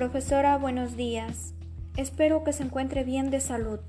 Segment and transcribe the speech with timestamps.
[0.00, 1.52] Profesora, buenos días.
[1.94, 3.80] Espero que se encuentre bien de salud.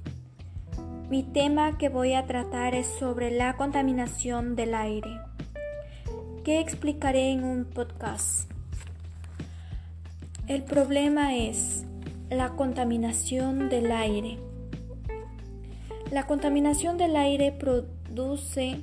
[1.10, 5.10] Mi tema que voy a tratar es sobre la contaminación del aire,
[6.44, 8.51] que explicaré en un podcast.
[10.47, 11.86] El problema es
[12.29, 14.37] la contaminación del aire.
[16.12, 18.82] La contaminación del aire produce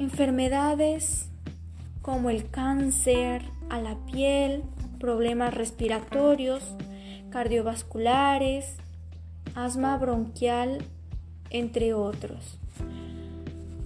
[0.00, 1.30] enfermedades
[2.02, 4.64] como el cáncer a la piel,
[4.98, 6.62] problemas respiratorios,
[7.30, 8.76] cardiovasculares,
[9.54, 10.78] asma bronquial,
[11.50, 12.58] entre otros.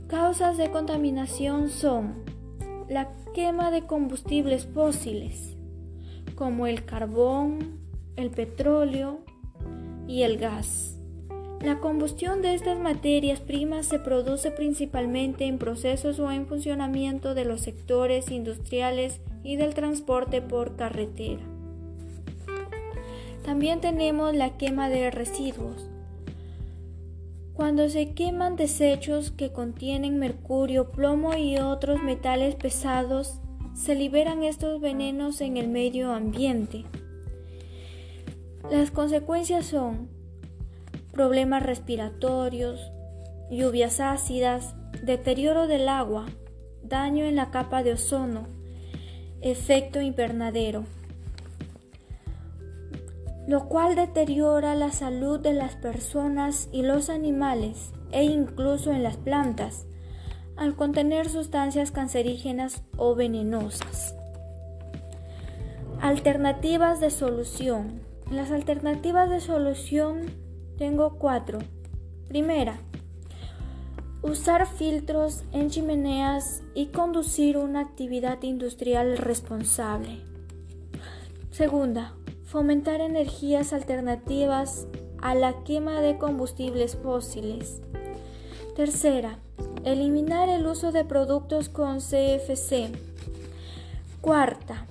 [0.09, 2.23] Causas de contaminación son
[2.89, 5.56] la quema de combustibles fósiles,
[6.34, 7.79] como el carbón,
[8.17, 9.20] el petróleo
[10.06, 10.98] y el gas.
[11.62, 17.45] La combustión de estas materias primas se produce principalmente en procesos o en funcionamiento de
[17.45, 21.43] los sectores industriales y del transporte por carretera.
[23.45, 25.89] También tenemos la quema de residuos.
[27.55, 33.41] Cuando se queman desechos que contienen mercurio, plomo y otros metales pesados,
[33.75, 36.84] se liberan estos venenos en el medio ambiente.
[38.71, 40.09] Las consecuencias son
[41.12, 42.81] problemas respiratorios,
[43.51, 46.27] lluvias ácidas, deterioro del agua,
[46.83, 48.47] daño en la capa de ozono,
[49.43, 50.85] efecto invernadero,
[53.47, 59.17] lo cual deteriora la salud de las personas y los animales e incluso en las
[59.17, 59.87] plantas
[60.57, 64.15] al contener sustancias cancerígenas o venenosas.
[66.01, 68.01] Alternativas de solución.
[68.31, 70.27] Las alternativas de solución
[70.79, 71.59] tengo cuatro.
[72.29, 72.79] Primera,
[74.23, 80.20] usar filtros en chimeneas y conducir una actividad industrial responsable.
[81.51, 84.87] Segunda, fomentar energías alternativas
[85.21, 87.81] a la quema de combustibles fósiles.
[88.77, 89.38] Tercera,
[89.84, 92.91] eliminar el uso de productos con CFC.
[94.21, 94.87] Cuarta,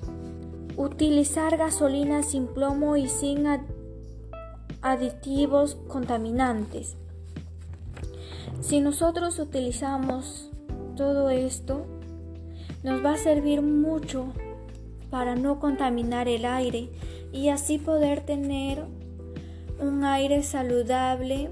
[0.77, 3.45] utilizar gasolina sin plomo y sin
[4.81, 6.97] aditivos contaminantes.
[8.59, 10.49] Si nosotros utilizamos
[10.95, 11.85] todo esto,
[12.83, 14.33] nos va a servir mucho
[15.09, 16.89] para no contaminar el aire
[17.31, 18.85] y así poder tener
[19.79, 21.49] un aire saludable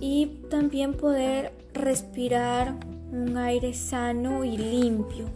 [0.00, 2.74] y también poder respirar
[3.12, 5.26] un aire sano y limpio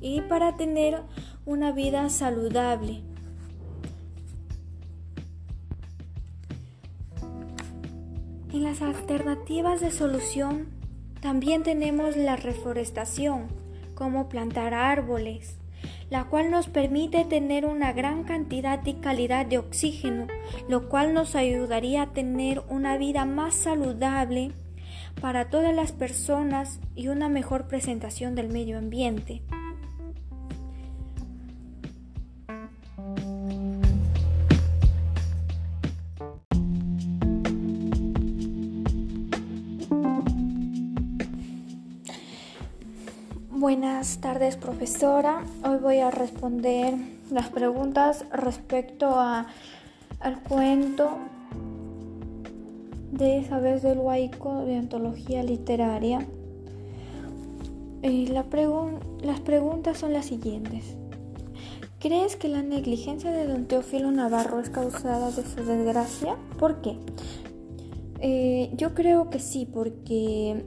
[0.00, 1.02] y para tener
[1.46, 3.02] una vida saludable.
[8.52, 10.68] En las alternativas de solución
[11.22, 13.46] también tenemos la reforestación,
[13.94, 15.56] como plantar árboles,
[16.10, 20.26] la cual nos permite tener una gran cantidad y calidad de oxígeno,
[20.68, 24.52] lo cual nos ayudaría a tener una vida más saludable
[25.18, 29.40] para todas las personas y una mejor presentación del medio ambiente.
[43.62, 45.44] Buenas tardes profesora.
[45.64, 46.94] Hoy voy a responder
[47.30, 49.46] las preguntas respecto a,
[50.18, 51.10] al cuento
[53.12, 56.26] de esa vez del Huayco de antología literaria.
[58.02, 58.44] la
[59.22, 60.96] las preguntas son las siguientes.
[62.00, 66.34] ¿Crees que la negligencia de don Teófilo Navarro es causada de su desgracia?
[66.58, 66.96] ¿Por qué?
[68.18, 70.64] Eh, yo creo que sí, porque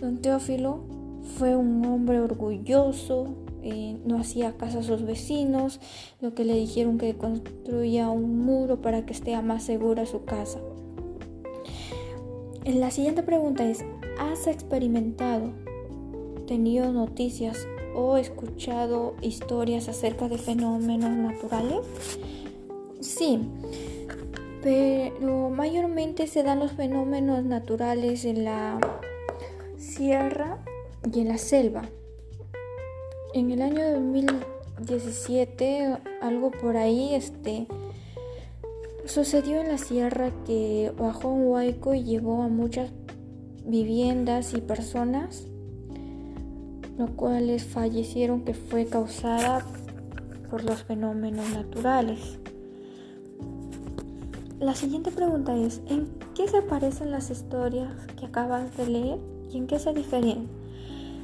[0.00, 0.97] don Teófilo
[1.36, 5.80] fue un hombre orgulloso, eh, no hacía caso a sus vecinos,
[6.20, 10.60] lo que le dijeron que construya un muro para que esté más segura su casa.
[12.64, 13.84] La siguiente pregunta es,
[14.18, 15.50] ¿has experimentado,
[16.46, 21.86] tenido noticias o escuchado historias acerca de fenómenos naturales?
[23.00, 23.40] Sí,
[24.62, 28.78] pero mayormente se dan los fenómenos naturales en la
[29.76, 30.58] sierra
[31.12, 31.82] y en la selva.
[33.34, 37.66] En el año 2017, algo por ahí, este,
[39.04, 42.90] sucedió en la sierra que bajó un huaico y llevó a muchas
[43.64, 45.46] viviendas y personas,
[46.96, 49.64] los cuales fallecieron que fue causada
[50.50, 52.38] por los fenómenos naturales.
[54.58, 59.18] La siguiente pregunta es, ¿en qué se parecen las historias que acabas de leer
[59.52, 60.57] y en qué se diferencian?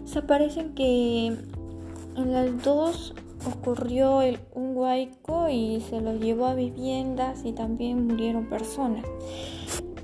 [0.05, 3.15] Se parecen que en las dos
[3.47, 4.21] ocurrió
[4.55, 9.05] un huaico y se lo llevó a viviendas y también murieron personas.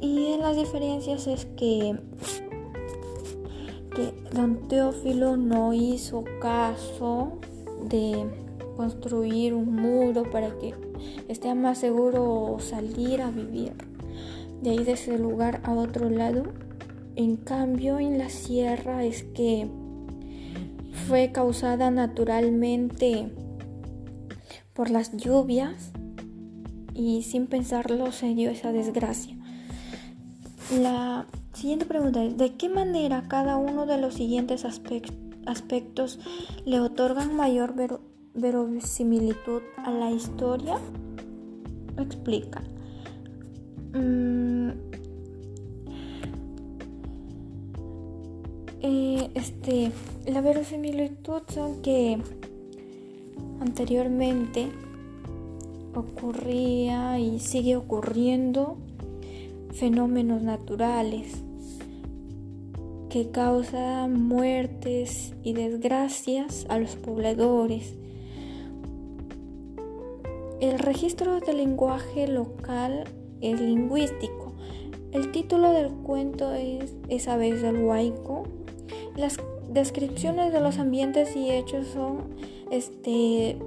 [0.00, 1.99] Y en las diferencias es que,
[3.94, 7.38] que don Teófilo no hizo caso
[7.88, 8.26] de
[8.76, 10.75] construir un muro para que
[11.29, 13.73] esté más seguro salir a vivir
[14.62, 16.44] de ahí de ese lugar a otro lado.
[17.17, 19.69] En cambio, en la sierra es que
[21.06, 23.31] fue causada naturalmente
[24.75, 25.93] por las lluvias
[26.94, 29.37] y sin pensarlo se dio esa desgracia.
[30.81, 36.19] La siguiente pregunta es, ¿de qué manera cada uno de los siguientes aspectos
[36.64, 37.75] le otorgan mayor
[38.35, 40.79] verosimilitud a la historia?
[41.99, 42.62] Explica.
[43.93, 44.90] Mm,
[48.82, 49.93] eh, este,
[50.27, 52.19] la verosimilitud son que
[53.61, 54.69] anteriormente
[55.94, 58.79] ocurría y sigue ocurriendo
[59.73, 61.43] fenómenos naturales
[63.11, 67.94] que causan muertes y desgracias a los pobladores.
[70.61, 73.05] El registro del lenguaje local
[73.41, 74.55] es lingüístico.
[75.11, 78.44] El título del cuento es Esa vez del Huayco.
[79.21, 79.37] Las
[79.69, 82.37] descripciones de los ambientes y hechos son
[82.71, 83.59] este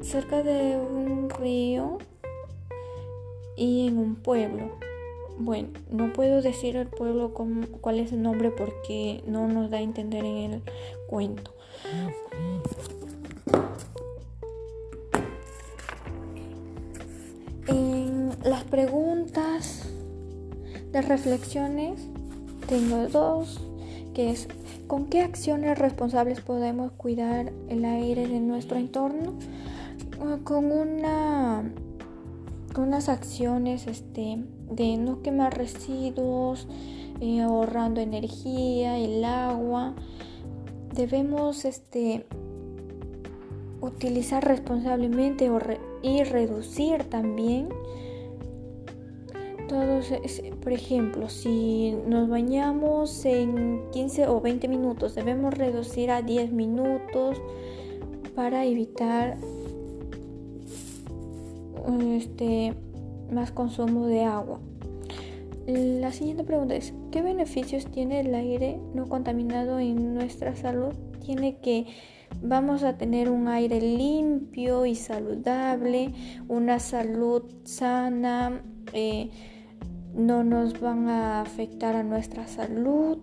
[0.00, 1.98] cerca de un río
[3.56, 4.78] y en un pueblo.
[5.40, 7.34] Bueno, no puedo decir el pueblo
[7.80, 10.62] cuál es el nombre porque no nos da a entender en el
[11.08, 11.52] cuento.
[17.66, 19.84] En las preguntas
[20.92, 22.06] de reflexiones
[22.68, 23.60] tengo dos,
[24.14, 24.46] que es
[24.92, 29.32] ¿con qué acciones responsables podemos cuidar el aire de nuestro entorno?
[30.44, 31.64] Con una
[32.74, 36.68] con unas acciones este de no quemar residuos,
[37.22, 39.94] eh, ahorrando energía, el agua.
[40.94, 42.26] Debemos este,
[43.80, 45.50] utilizar responsablemente
[46.02, 47.70] y reducir también
[50.62, 57.40] por ejemplo, si nos bañamos en 15 o 20 minutos, debemos reducir a 10 minutos
[58.34, 59.38] para evitar
[62.16, 62.74] este
[63.30, 64.60] más consumo de agua.
[65.66, 70.94] La siguiente pregunta es, ¿qué beneficios tiene el aire no contaminado en nuestra salud?
[71.24, 71.86] Tiene que
[72.40, 76.12] vamos a tener un aire limpio y saludable,
[76.48, 79.30] una salud sana, eh,
[80.14, 83.18] no nos van a afectar a nuestra salud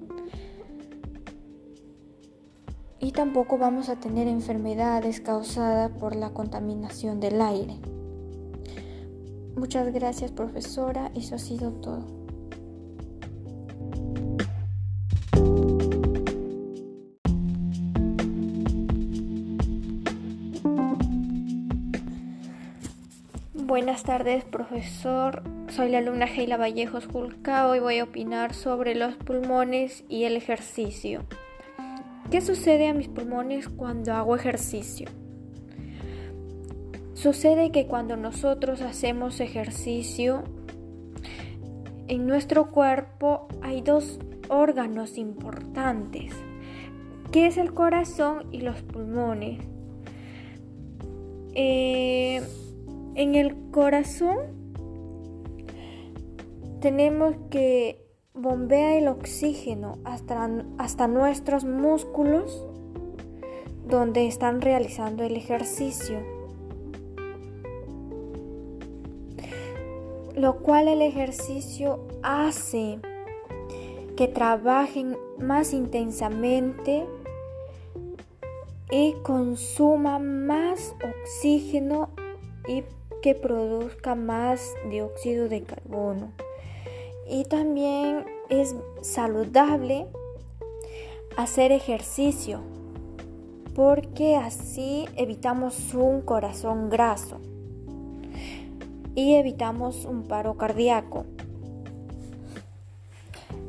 [3.00, 7.78] y tampoco vamos a tener enfermedades causadas por la contaminación del aire.
[9.56, 12.19] Muchas gracias profesora, eso ha sido todo.
[23.90, 29.16] Buenas tardes profesor, soy la alumna Heila Vallejos Julcao y voy a opinar sobre los
[29.16, 31.24] pulmones y el ejercicio.
[32.30, 35.10] ¿Qué sucede a mis pulmones cuando hago ejercicio?
[37.16, 40.44] Sucede que cuando nosotros hacemos ejercicio,
[42.08, 46.32] en nuestro cuerpo hay dos órganos importantes,
[47.32, 49.66] que es el corazón y los pulmones.
[51.56, 52.44] Eh,
[53.16, 54.38] en el corazón
[56.82, 62.66] tenemos que bombear el oxígeno hasta, hasta nuestros músculos
[63.88, 66.40] donde están realizando el ejercicio.
[70.40, 73.00] lo cual el ejercicio hace
[74.16, 77.06] que trabajen más intensamente
[78.90, 82.10] y consuma más oxígeno
[82.70, 82.84] y
[83.22, 86.32] que produzca más dióxido de carbono.
[87.28, 90.08] Y también es saludable
[91.38, 92.62] hacer ejercicio
[93.76, 97.40] porque así evitamos un corazón graso
[99.16, 101.26] y evitamos un paro cardíaco.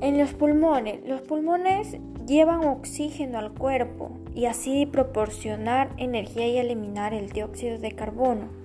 [0.01, 7.13] En los pulmones, los pulmones llevan oxígeno al cuerpo y así proporcionar energía y eliminar
[7.13, 8.60] el dióxido de carbono.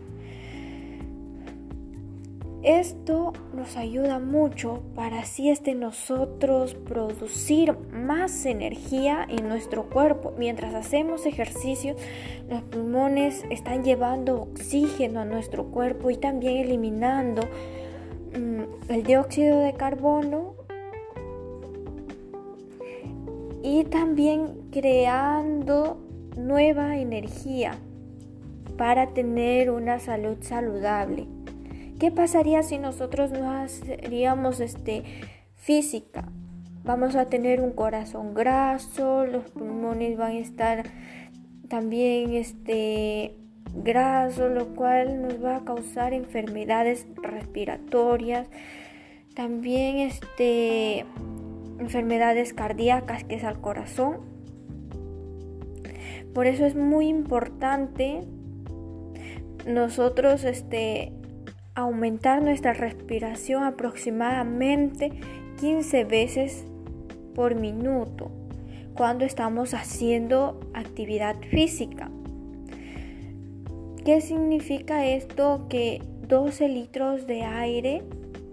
[2.65, 10.34] Esto nos ayuda mucho para así este nosotros producir más energía en nuestro cuerpo.
[10.39, 11.95] Mientras hacemos ejercicio,
[12.50, 17.43] los pulmones están llevando oxígeno a nuestro cuerpo y también eliminando
[18.36, 20.55] mm, el dióxido de carbono
[23.62, 26.00] y también creando
[26.36, 27.77] nueva energía
[28.75, 31.35] para tener una salud saludable.
[32.00, 35.04] ¿Qué pasaría si nosotros no haríamos este,
[35.56, 36.28] física?
[36.84, 40.84] Vamos a tener un corazón graso, los pulmones van a estar
[41.70, 43.38] también este,
[43.74, 48.50] grasos, lo cual nos va a causar enfermedades respiratorias,
[49.34, 51.06] también este,
[51.80, 54.18] enfermedades cardíacas que es al corazón.
[56.34, 58.22] Por eso es muy importante
[59.66, 61.14] nosotros este,
[61.75, 65.12] aumentar nuestra respiración aproximadamente
[65.60, 66.65] 15 veces
[67.36, 68.32] por minuto
[68.94, 72.10] cuando estamos haciendo actividad física.
[74.05, 75.67] ¿Qué significa esto?
[75.67, 78.03] Que 12 litros de aire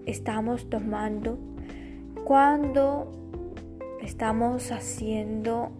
[0.04, 1.38] estamos tomando
[2.24, 3.12] cuando
[4.02, 5.70] estamos haciendo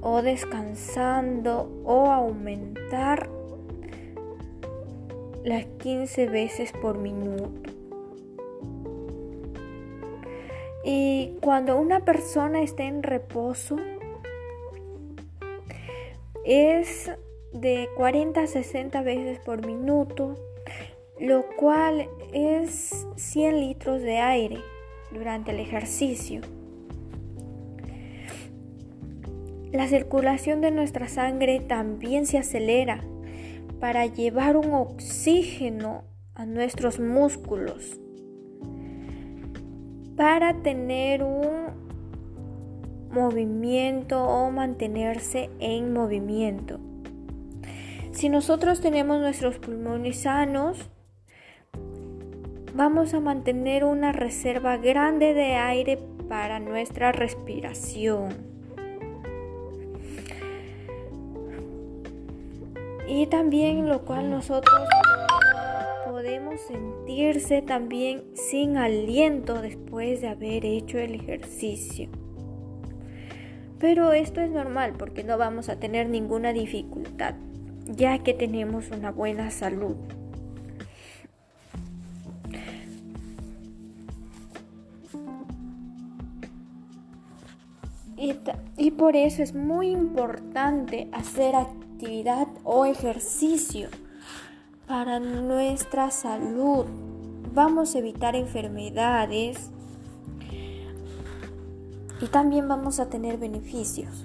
[0.00, 3.28] o descansando o aumentar
[5.44, 7.72] las 15 veces por minuto.
[10.84, 13.76] Y cuando una persona está en reposo,
[16.44, 17.10] es
[17.52, 20.36] de 40 a 60 veces por minuto,
[21.20, 24.58] lo cual es 100 litros de aire
[25.10, 26.40] durante el ejercicio.
[29.72, 33.04] La circulación de nuestra sangre también se acelera
[33.80, 36.04] para llevar un oxígeno
[36.34, 37.98] a nuestros músculos,
[40.16, 41.68] para tener un
[43.10, 46.80] movimiento o mantenerse en movimiento.
[48.12, 50.90] Si nosotros tenemos nuestros pulmones sanos,
[52.74, 58.57] vamos a mantener una reserva grande de aire para nuestra respiración.
[63.20, 64.80] Y también lo cual nosotros
[66.06, 72.08] podemos sentirse también sin aliento después de haber hecho el ejercicio.
[73.80, 77.34] Pero esto es normal porque no vamos a tener ninguna dificultad,
[77.86, 79.96] ya que tenemos una buena salud.
[88.16, 88.34] Y,
[88.76, 91.54] y, por eso es muy importante hacer
[91.98, 93.88] actividad o ejercicio
[94.86, 96.86] para nuestra salud.
[97.52, 99.70] Vamos a evitar enfermedades
[102.20, 104.22] y también vamos a tener beneficios.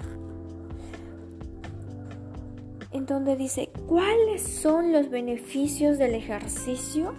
[2.92, 7.12] En donde dice, ¿cuáles son los beneficios del ejercicio?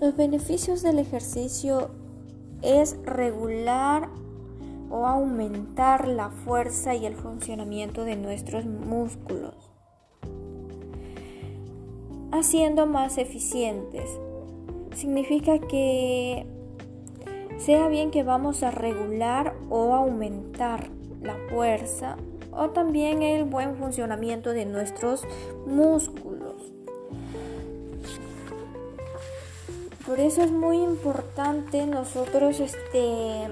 [0.00, 1.92] Los beneficios del ejercicio
[2.60, 4.08] es regular
[4.92, 9.54] o aumentar la fuerza y el funcionamiento de nuestros músculos,
[12.30, 14.04] haciendo más eficientes.
[14.94, 16.46] Significa que
[17.56, 20.90] sea bien que vamos a regular o aumentar
[21.22, 22.18] la fuerza
[22.50, 25.26] o también el buen funcionamiento de nuestros
[25.66, 26.70] músculos.
[30.04, 33.48] Por eso es muy importante nosotros este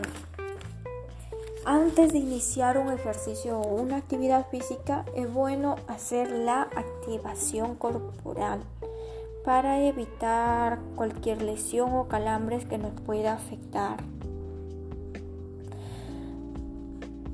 [1.65, 8.61] antes de iniciar un ejercicio o una actividad física es bueno hacer la activación corporal
[9.45, 13.97] para evitar cualquier lesión o calambres que nos pueda afectar.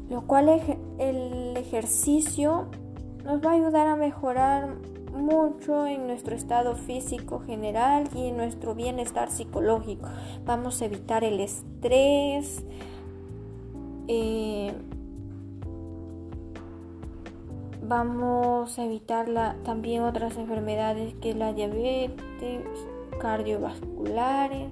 [0.08, 0.48] Lo cual
[0.98, 2.66] el ejercicio
[3.24, 4.76] nos va a ayudar a mejorar
[5.12, 10.08] mucho en nuestro estado físico general y en nuestro bienestar psicológico.
[10.44, 12.64] Vamos a evitar el estrés,
[14.08, 14.72] eh,
[17.82, 19.26] vamos a evitar
[19.64, 22.62] también otras enfermedades que la diabetes,
[23.20, 24.70] cardiovasculares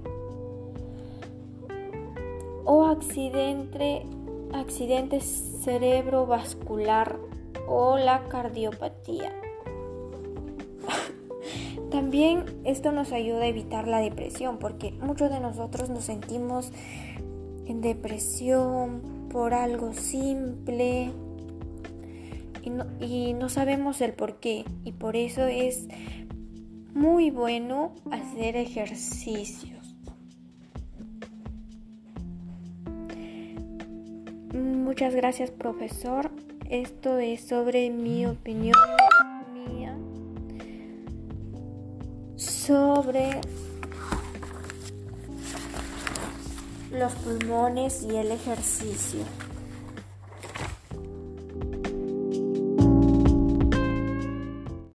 [2.65, 4.05] o accidente,
[4.53, 7.17] accidente cerebrovascular
[7.67, 9.31] o la cardiopatía.
[11.91, 16.71] También esto nos ayuda a evitar la depresión porque muchos de nosotros nos sentimos
[17.65, 21.11] en depresión por algo simple
[23.01, 24.63] y no, sabemos el por qué.
[24.85, 25.89] Y por eso es
[26.93, 29.97] muy bueno hacer ejercicios.
[34.53, 36.31] Muchas gracias profesor.
[36.69, 38.77] Esto es sobre mi opinión
[39.53, 39.97] mía
[42.37, 43.41] sobre
[46.95, 49.21] los pulmones y el ejercicio.